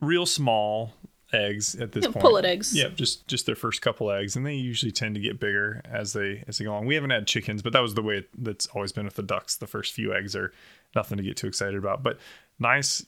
[0.00, 0.94] real small
[1.32, 2.22] eggs at this Yeah, point.
[2.22, 2.74] pullet eggs.
[2.74, 6.12] Yeah, just just their first couple eggs, and they usually tend to get bigger as
[6.14, 6.86] they as they go on.
[6.86, 9.22] We haven't had chickens, but that was the way it, that's always been with the
[9.22, 9.56] ducks.
[9.56, 10.52] The first few eggs are
[10.94, 12.18] nothing to get too excited about, but
[12.58, 13.04] nice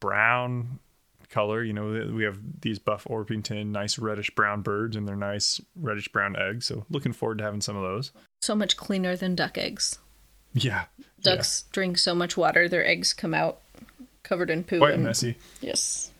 [0.00, 0.78] brown
[1.30, 1.62] color.
[1.62, 6.08] You know, we have these buff Orpington, nice reddish brown birds, and they're nice reddish
[6.08, 6.66] brown eggs.
[6.66, 8.12] So looking forward to having some of those.
[8.42, 9.98] so much cleaner than duck eggs.
[10.52, 10.86] Yeah,
[11.20, 13.60] Ducks drink so much water, their eggs come out
[14.22, 14.76] covered in poo.
[14.76, 14.80] yeah.
[14.80, 15.36] quite and, messy.
[15.60, 16.10] Yes.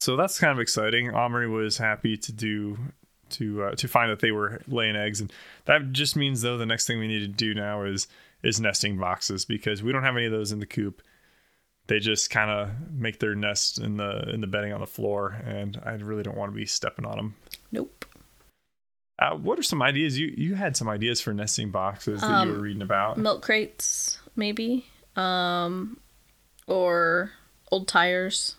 [0.00, 1.10] so that's kind of exciting.
[1.10, 2.78] Omri was happy to do
[3.30, 5.32] to uh, to find that they were laying eggs, and
[5.64, 8.06] that just means though the next thing we need to do now is
[8.42, 11.02] is nesting boxes because we don't have any of those in the coop.
[11.86, 15.36] They just kind of make their nest in the in the bedding on the floor,
[15.44, 17.34] and I really don't want to be stepping on them.
[17.72, 18.06] Nope.
[19.18, 22.48] Uh, what are some ideas you you had some ideas for nesting boxes that Um,
[22.48, 23.18] you were reading about?
[23.18, 24.86] Milk crates, maybe.
[25.14, 25.98] Um,
[26.66, 27.30] or
[27.70, 28.56] old tires.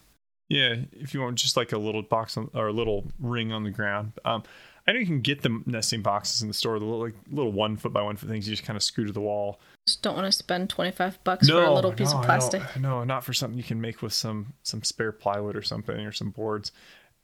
[0.48, 3.64] Yeah, if you want just like a little box on, or a little ring on
[3.64, 4.14] the ground.
[4.24, 4.44] Um,
[4.88, 7.52] I know you can get the nesting boxes in the store, the little like little
[7.52, 9.60] one foot by one foot things you just kind of screw to the wall.
[9.86, 12.62] Just don't want to spend 25 bucks for a little piece no, of plastic.
[12.80, 16.12] No, not for something you can make with some some spare plywood or something or
[16.12, 16.72] some boards.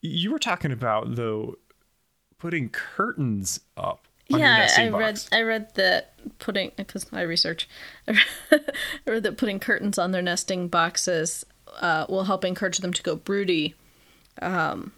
[0.02, 1.56] You were talking about though
[2.38, 4.08] putting curtains up.
[4.28, 5.20] Yeah, I read.
[5.32, 7.68] I read that putting because I research.
[8.08, 8.20] I
[9.08, 11.44] read that putting curtains on their nesting boxes
[11.80, 13.74] uh, will help encourage them to go broody,
[14.40, 14.92] um,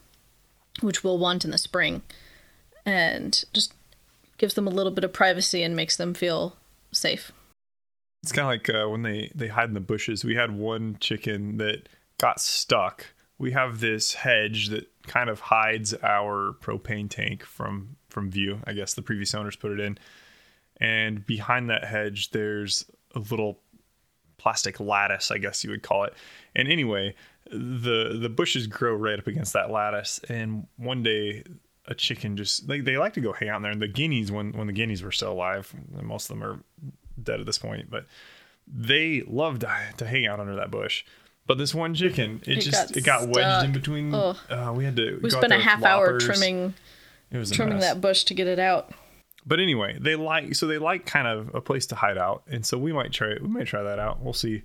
[0.81, 2.01] which we'll want in the spring,
[2.85, 3.73] and just
[4.37, 6.57] gives them a little bit of privacy and makes them feel
[6.91, 7.31] safe.
[8.23, 10.23] It's kind of like uh, when they they hide in the bushes.
[10.23, 13.05] We had one chicken that got stuck.
[13.37, 18.61] We have this hedge that kind of hides our propane tank from from view.
[18.65, 19.97] I guess the previous owners put it in,
[20.77, 23.59] and behind that hedge, there's a little
[24.37, 26.13] plastic lattice, I guess you would call it.
[26.55, 27.15] And anyway,
[27.51, 30.21] the the bushes grow right up against that lattice.
[30.29, 31.43] And one day,
[31.87, 33.71] a chicken just they, they like to go hang out in there.
[33.71, 36.59] And the guineas, when when the guineas were still alive, most of them are
[37.21, 38.05] dead at this point, but
[38.67, 41.03] they loved to, to hang out under that bush.
[41.45, 44.13] But this one chicken, it, It just got it got wedged in between.
[44.13, 46.73] Uh, we had to We spent a half hour trimming
[47.31, 48.93] It was trimming that bush to get it out.
[49.45, 52.65] But anyway, they like so they like kind of a place to hide out, and
[52.65, 54.21] so we might try we might try that out.
[54.21, 54.61] We'll see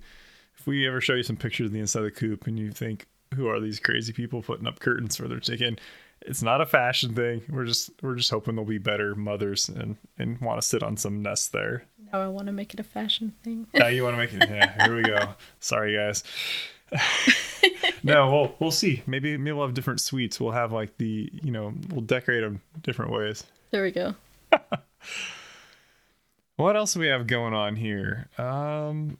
[0.57, 2.71] if we ever show you some pictures of the inside of the coop, and you
[2.71, 5.77] think, who are these crazy people putting up curtains for their chicken?
[6.21, 7.41] It's not a fashion thing.
[7.49, 10.97] We're just we're just hoping they'll be better mothers and and want to sit on
[10.97, 11.85] some nests there.
[12.11, 13.67] Now I want to make it a fashion thing.
[13.73, 14.49] Now you want to make it?
[14.49, 15.35] Yeah, here we go.
[15.59, 16.23] Sorry, guys.
[18.03, 19.03] no, we'll we'll see.
[19.07, 20.39] Maybe maybe we'll have different suites.
[20.39, 23.43] We'll have like the you know we'll decorate them different ways.
[23.71, 24.15] There we go.
[26.59, 28.27] What else do we have going on here?
[28.37, 29.17] Um,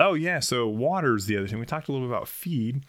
[0.00, 1.60] oh yeah, so water's the other thing.
[1.60, 2.82] We talked a little bit about feed.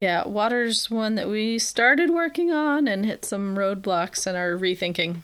[0.00, 5.18] Yeah, water's one that we started working on and hit some roadblocks and are rethinking.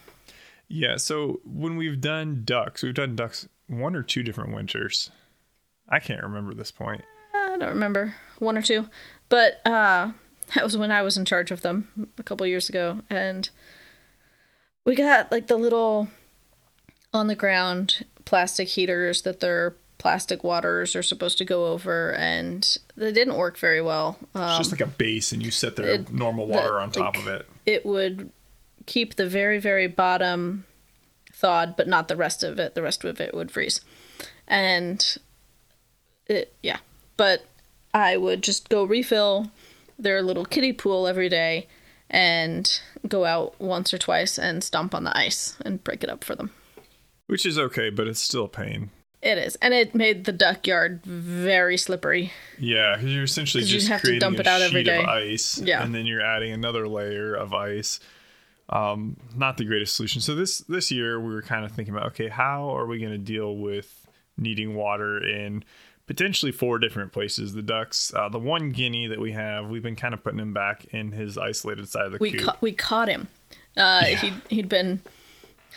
[0.69, 5.11] Yeah, so when we've done ducks, we've done ducks one or two different winters.
[5.89, 7.03] I can't remember this point.
[7.35, 8.89] I don't remember one or two,
[9.29, 10.13] but uh,
[10.55, 13.51] that was when I was in charge of them a couple years ago, and
[14.87, 16.09] we got like the little
[17.13, 22.77] on the ground plastic heaters that their plastic waters are supposed to go over, and
[22.97, 24.19] they didn't work very well.
[24.21, 26.91] It's Um, just like a base, and you set their it- normal the- water on
[26.91, 27.47] top like- of it.
[27.67, 28.31] it would
[28.85, 30.65] keep the very very bottom
[31.33, 33.81] thawed but not the rest of it the rest of it would freeze
[34.49, 35.19] and
[36.27, 36.79] it yeah
[37.17, 37.45] but
[37.95, 39.51] i would just go refill
[40.01, 41.69] their little kiddie pool every day
[42.11, 46.25] and go out once or twice and stomp on the ice and break it up
[46.25, 46.51] for them
[47.29, 48.91] Which is okay, but it's still a pain.
[49.23, 53.89] It is and it made the duck yard very slippery Yeah, because you're essentially just
[53.89, 55.83] have to dump a it out every sheet of ice, Yeah.
[55.83, 58.01] and then you're adding another layer of ice.
[58.69, 60.21] Um, not the greatest solution.
[60.23, 63.13] So this this year we were kind of thinking about, okay, how are we going
[63.13, 64.07] to deal with
[64.39, 65.63] needing water in
[66.07, 67.53] potentially four different places?
[67.53, 70.55] The ducks, uh, the one guinea that we have, we've been kind of putting him
[70.55, 72.41] back in his isolated side of the we coop.
[72.47, 73.29] ca- we caught him.
[73.77, 74.17] Uh, Yeah.
[74.17, 75.03] He'd he'd been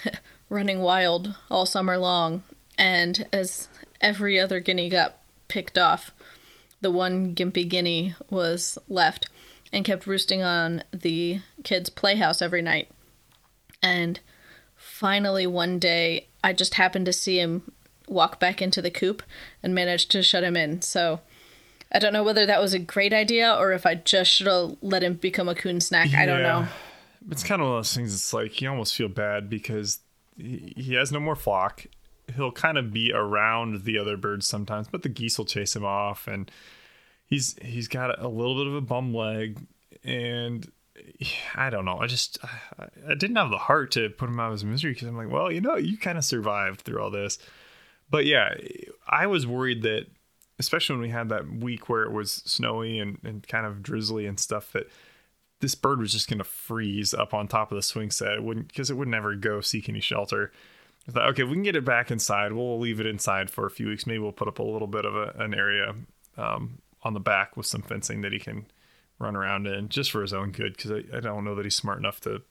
[0.50, 2.44] running wild all summer long,
[2.78, 3.68] and as
[4.02, 6.12] every other guinea got picked off,
[6.82, 9.30] the one gimpy guinea was left
[9.72, 12.90] and kept roosting on the kids' playhouse every night.
[13.82, 14.20] And
[14.76, 17.72] finally, one day, I just happened to see him
[18.08, 19.24] walk back into the coop
[19.64, 20.82] and managed to shut him in.
[20.82, 21.22] So.
[21.92, 24.76] I don't know whether that was a great idea or if I just should have
[24.82, 26.14] let him become a coon snack.
[26.14, 26.68] I don't know.
[27.30, 28.14] It's kind of one of those things.
[28.14, 30.00] It's like you almost feel bad because
[30.36, 31.86] he, he has no more flock.
[32.36, 35.86] He'll kind of be around the other birds sometimes, but the geese will chase him
[35.86, 36.50] off, and
[37.26, 39.60] he's he's got a little bit of a bum leg,
[40.04, 40.72] and
[41.56, 42.00] I don't know.
[42.00, 42.38] I just
[42.80, 45.32] I, didn't have the heart to put him out of his misery because I'm like,
[45.32, 47.38] well, you know, you kind of survived through all this,
[48.10, 48.56] but yeah,
[49.08, 50.08] I was worried that
[50.60, 54.26] especially when we had that week where it was snowy and, and kind of drizzly
[54.26, 54.90] and stuff that
[55.60, 58.34] this bird was just going to freeze up on top of the swing set.
[58.34, 60.52] It wouldn't because it would never go seek any shelter.
[61.08, 63.66] I thought, okay, if we can get it back inside, we'll leave it inside for
[63.66, 64.08] a few weeks.
[64.08, 65.94] Maybe we'll put up a little bit of a, an area
[66.38, 68.66] um, on the back with some fencing that he can
[69.20, 71.76] run around in just for his own good because I, I don't know that he's
[71.76, 72.42] smart enough to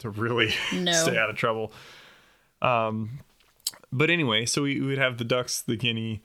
[0.00, 0.92] to really No.
[0.92, 1.72] stay out of trouble.
[2.62, 3.20] Um,
[3.92, 6.22] but anyway, so we, we would have the ducks, the guinea,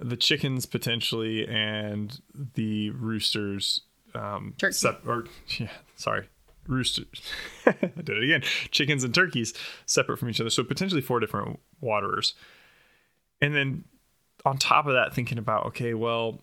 [0.00, 2.20] the chickens potentially, and
[2.54, 3.82] the roosters.
[4.14, 4.72] Um, Turkey.
[4.74, 5.26] sep- or
[5.58, 6.28] yeah, sorry,
[6.68, 7.22] roosters.
[7.66, 8.42] I did it again.
[8.70, 9.54] Chickens and turkeys
[9.86, 12.34] separate from each other, so potentially four different waterers.
[13.40, 13.84] And then
[14.44, 16.42] on top of that, thinking about okay, well,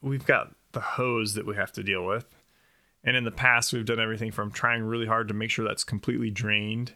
[0.00, 2.26] we've got the hose that we have to deal with.
[3.02, 5.84] And in the past, we've done everything from trying really hard to make sure that's
[5.84, 6.94] completely drained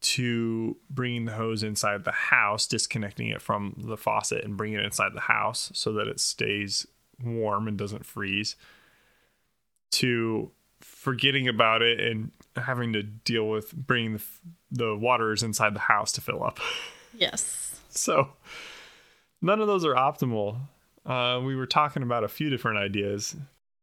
[0.00, 4.84] to bringing the hose inside the house, disconnecting it from the faucet and bringing it
[4.84, 6.86] inside the house so that it stays
[7.24, 8.54] warm and doesn't freeze,
[9.92, 10.50] to
[11.04, 14.22] forgetting about it and having to deal with bringing the,
[14.70, 16.58] the waters inside the house to fill up.
[17.16, 17.80] Yes.
[17.90, 18.30] So
[19.40, 20.58] none of those are optimal.
[21.06, 23.36] Uh, we were talking about a few different ideas.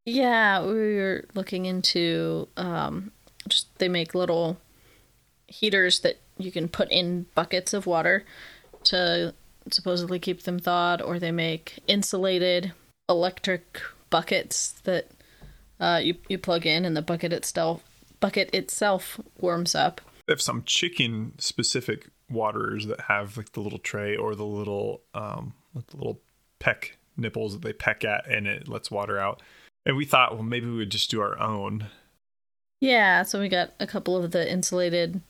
[0.05, 3.13] Yeah, we were looking into um,
[3.47, 4.57] just they make little
[5.47, 8.25] heaters that you can put in buckets of water
[8.83, 9.33] to
[9.71, 12.73] supposedly keep them thawed, or they make insulated
[13.07, 13.79] electric
[14.09, 15.07] buckets that
[15.81, 17.83] uh, you you plug in and the bucket itself
[18.21, 19.99] bucket itself warms up.
[20.27, 25.01] They have some chicken specific waterers that have like the little tray or the little
[25.13, 26.21] um like the little
[26.59, 29.41] peck nipples that they peck at and it lets water out.
[29.85, 31.87] And we thought, well, maybe we would just do our own.
[32.79, 35.21] Yeah, so we got a couple of the insulated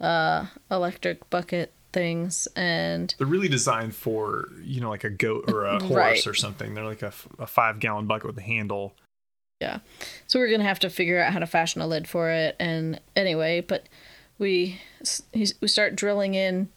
[0.00, 5.64] uh, electric bucket things, and They're really designed for, you know, like a goat or
[5.64, 6.26] a horse Right.
[6.26, 6.74] or something.
[6.74, 8.94] They're like a five gallon bucket with a handle.
[9.60, 9.80] Yeah.
[10.26, 12.56] So we're going to have to figure out how to fashion a lid for it.
[12.58, 13.88] And anyway, but
[14.38, 14.80] we
[15.32, 16.68] he's, we start drilling in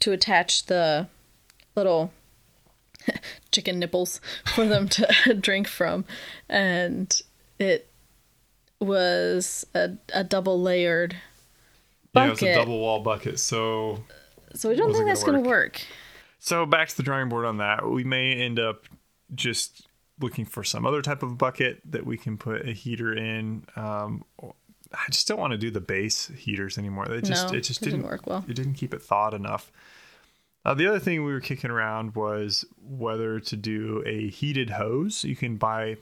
[0.00, 1.08] to attach the
[1.74, 2.12] little
[3.50, 4.20] chicken nipples
[4.54, 6.04] for them to drink from.
[6.48, 7.18] And
[7.58, 7.90] it
[8.80, 11.16] was a, a double layered
[12.14, 13.40] Yeah, it was a double wall bucket.
[13.40, 14.04] So
[14.54, 15.80] so we don't think that's going to work.
[16.38, 17.88] So back to the drawing board on that.
[17.88, 18.84] We may end up
[19.34, 19.87] just
[20.20, 23.64] looking for some other type of bucket that we can put a heater in.
[23.76, 24.24] Um,
[24.92, 27.06] I just don't want to do the base heaters anymore.
[27.06, 28.44] They just No, it just didn't didn't work well.
[28.48, 29.70] It didn't keep it thawed enough.
[30.64, 35.24] Uh, the other thing we were kicking around was whether to do a heated hose.
[35.24, 35.96] You can buy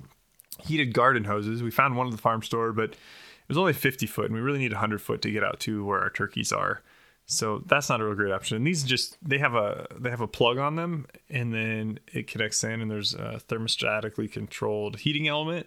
[0.60, 1.62] heated garden hoses.
[1.62, 4.40] We found one at the farm store, but it was only 50 foot, and we
[4.40, 6.82] really need 100 foot to get out to where our turkeys are.
[7.26, 8.56] So that's not a real great option.
[8.56, 12.28] And these just they have a they have a plug on them, and then it
[12.28, 15.66] connects in, and there's a thermostatically controlled heating element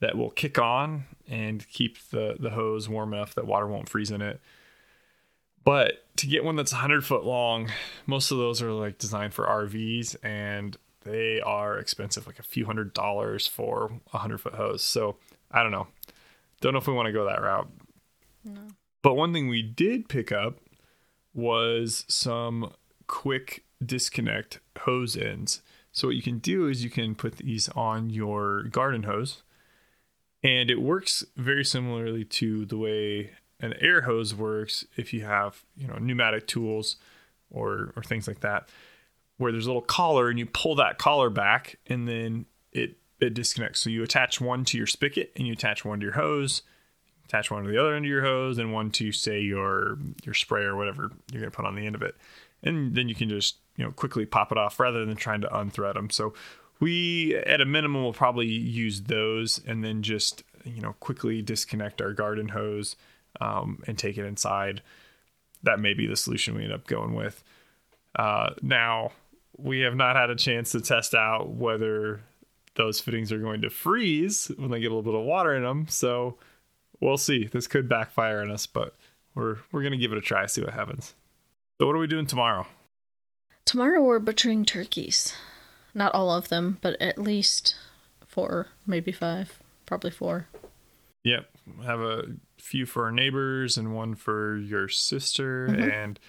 [0.00, 4.10] that will kick on and keep the the hose warm enough that water won't freeze
[4.10, 4.40] in it.
[5.64, 7.70] But to get one that's 100 foot long,
[8.06, 12.66] most of those are like designed for RVs and they are expensive, like a few
[12.66, 14.82] hundred dollars for a 100 foot hose.
[14.82, 15.16] So
[15.50, 15.88] I don't know.
[16.60, 17.68] Don't know if we want to go that route.
[18.44, 18.60] No.
[19.02, 20.58] But one thing we did pick up
[21.34, 22.72] was some
[23.06, 25.62] quick disconnect hose ends.
[25.92, 29.42] So what you can do is you can put these on your garden hose
[30.42, 35.64] and it works very similarly to the way an air hose works if you have,
[35.76, 36.96] you know, pneumatic tools
[37.50, 38.68] or or things like that
[39.38, 43.34] where there's a little collar and you pull that collar back and then it it
[43.34, 43.80] disconnects.
[43.80, 46.62] So you attach one to your spigot and you attach one to your hose,
[47.28, 50.34] attach one to the other end of your hose and one to say your your
[50.34, 52.16] spray or whatever you're going to put on the end of it.
[52.62, 55.48] And then you can just, you know, quickly pop it off rather than trying to
[55.48, 56.10] unthread them.
[56.10, 56.34] So
[56.80, 62.00] we at a minimum will probably use those and then just, you know, quickly disconnect
[62.00, 62.96] our garden hose
[63.40, 64.82] um, and take it inside.
[65.62, 67.44] That may be the solution we end up going with.
[68.16, 69.12] Uh, now,
[69.56, 72.20] we have not had a chance to test out whether
[72.74, 75.64] those fittings are going to freeze when they get a little bit of water in
[75.64, 75.86] them.
[75.88, 76.38] So
[77.00, 77.46] we'll see.
[77.46, 78.94] This could backfire on us, but
[79.34, 81.14] we're we're gonna give it a try, see what happens.
[81.80, 82.66] So what are we doing tomorrow?
[83.64, 85.34] Tomorrow we're butchering turkeys.
[85.94, 87.74] Not all of them, but at least
[88.26, 90.48] four, maybe five, probably four.
[91.24, 91.48] Yep,
[91.84, 92.24] have a
[92.58, 95.68] few for our neighbors and one for your sister.
[95.68, 95.82] Mm-hmm.
[95.82, 96.20] And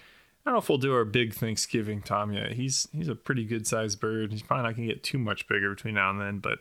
[0.45, 2.53] I don't know if we'll do our big Thanksgiving Tom yet.
[2.53, 4.32] He's he's a pretty good sized bird.
[4.32, 6.59] He's probably not gonna get too much bigger between now and then, but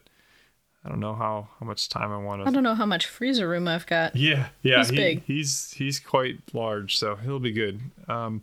[0.85, 2.49] I don't know how how much time I want to.
[2.49, 4.15] I don't know how much freezer room I've got.
[4.17, 5.25] Yeah, yeah, He's he- big.
[5.25, 7.81] He's he's quite large, so he'll be good.
[8.09, 8.43] Um,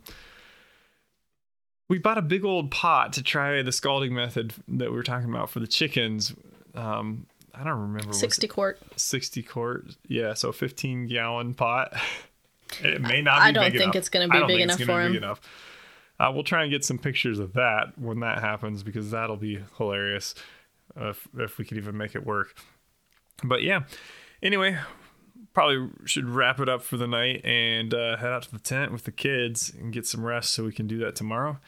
[1.88, 5.28] we bought a big old pot to try the scalding method that we were talking
[5.30, 6.34] about for the chickens.
[6.74, 8.78] Um, I don't remember 60 quart.
[8.96, 9.86] 60 quart.
[10.08, 11.92] Yeah, so 15 gallon pot.
[12.82, 13.94] It may not be I don't big think enough.
[13.96, 15.22] it's gonna be I don't big think enough for be him.
[15.22, 15.40] enough.
[16.18, 19.60] Uh, we'll try and get some pictures of that when that happens because that'll be
[19.78, 20.34] hilarious
[20.96, 22.54] if, if we could even make it work.
[23.44, 23.84] But yeah,
[24.42, 24.78] anyway,
[25.52, 28.92] probably should wrap it up for the night and uh, head out to the tent
[28.92, 31.58] with the kids and get some rest so we can do that tomorrow.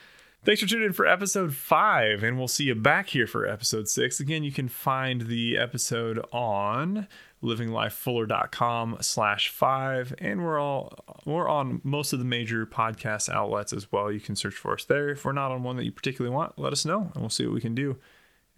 [0.45, 3.89] Thanks for tuning in for episode five, and we'll see you back here for episode
[3.89, 4.20] six.
[4.20, 7.09] Again, you can find the episode on
[7.43, 10.93] livinglifefuller.com slash five, and we're all
[11.24, 14.12] we're on most of the major podcast outlets as well.
[14.12, 15.09] You can search for us there.
[15.09, 17.45] If we're not on one that you particularly want, let us know, and we'll see
[17.45, 17.97] what we can do.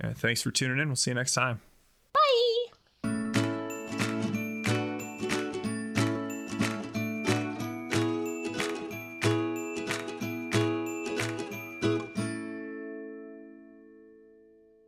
[0.03, 0.89] Uh, thanks for tuning in.
[0.89, 1.61] We'll see you next time.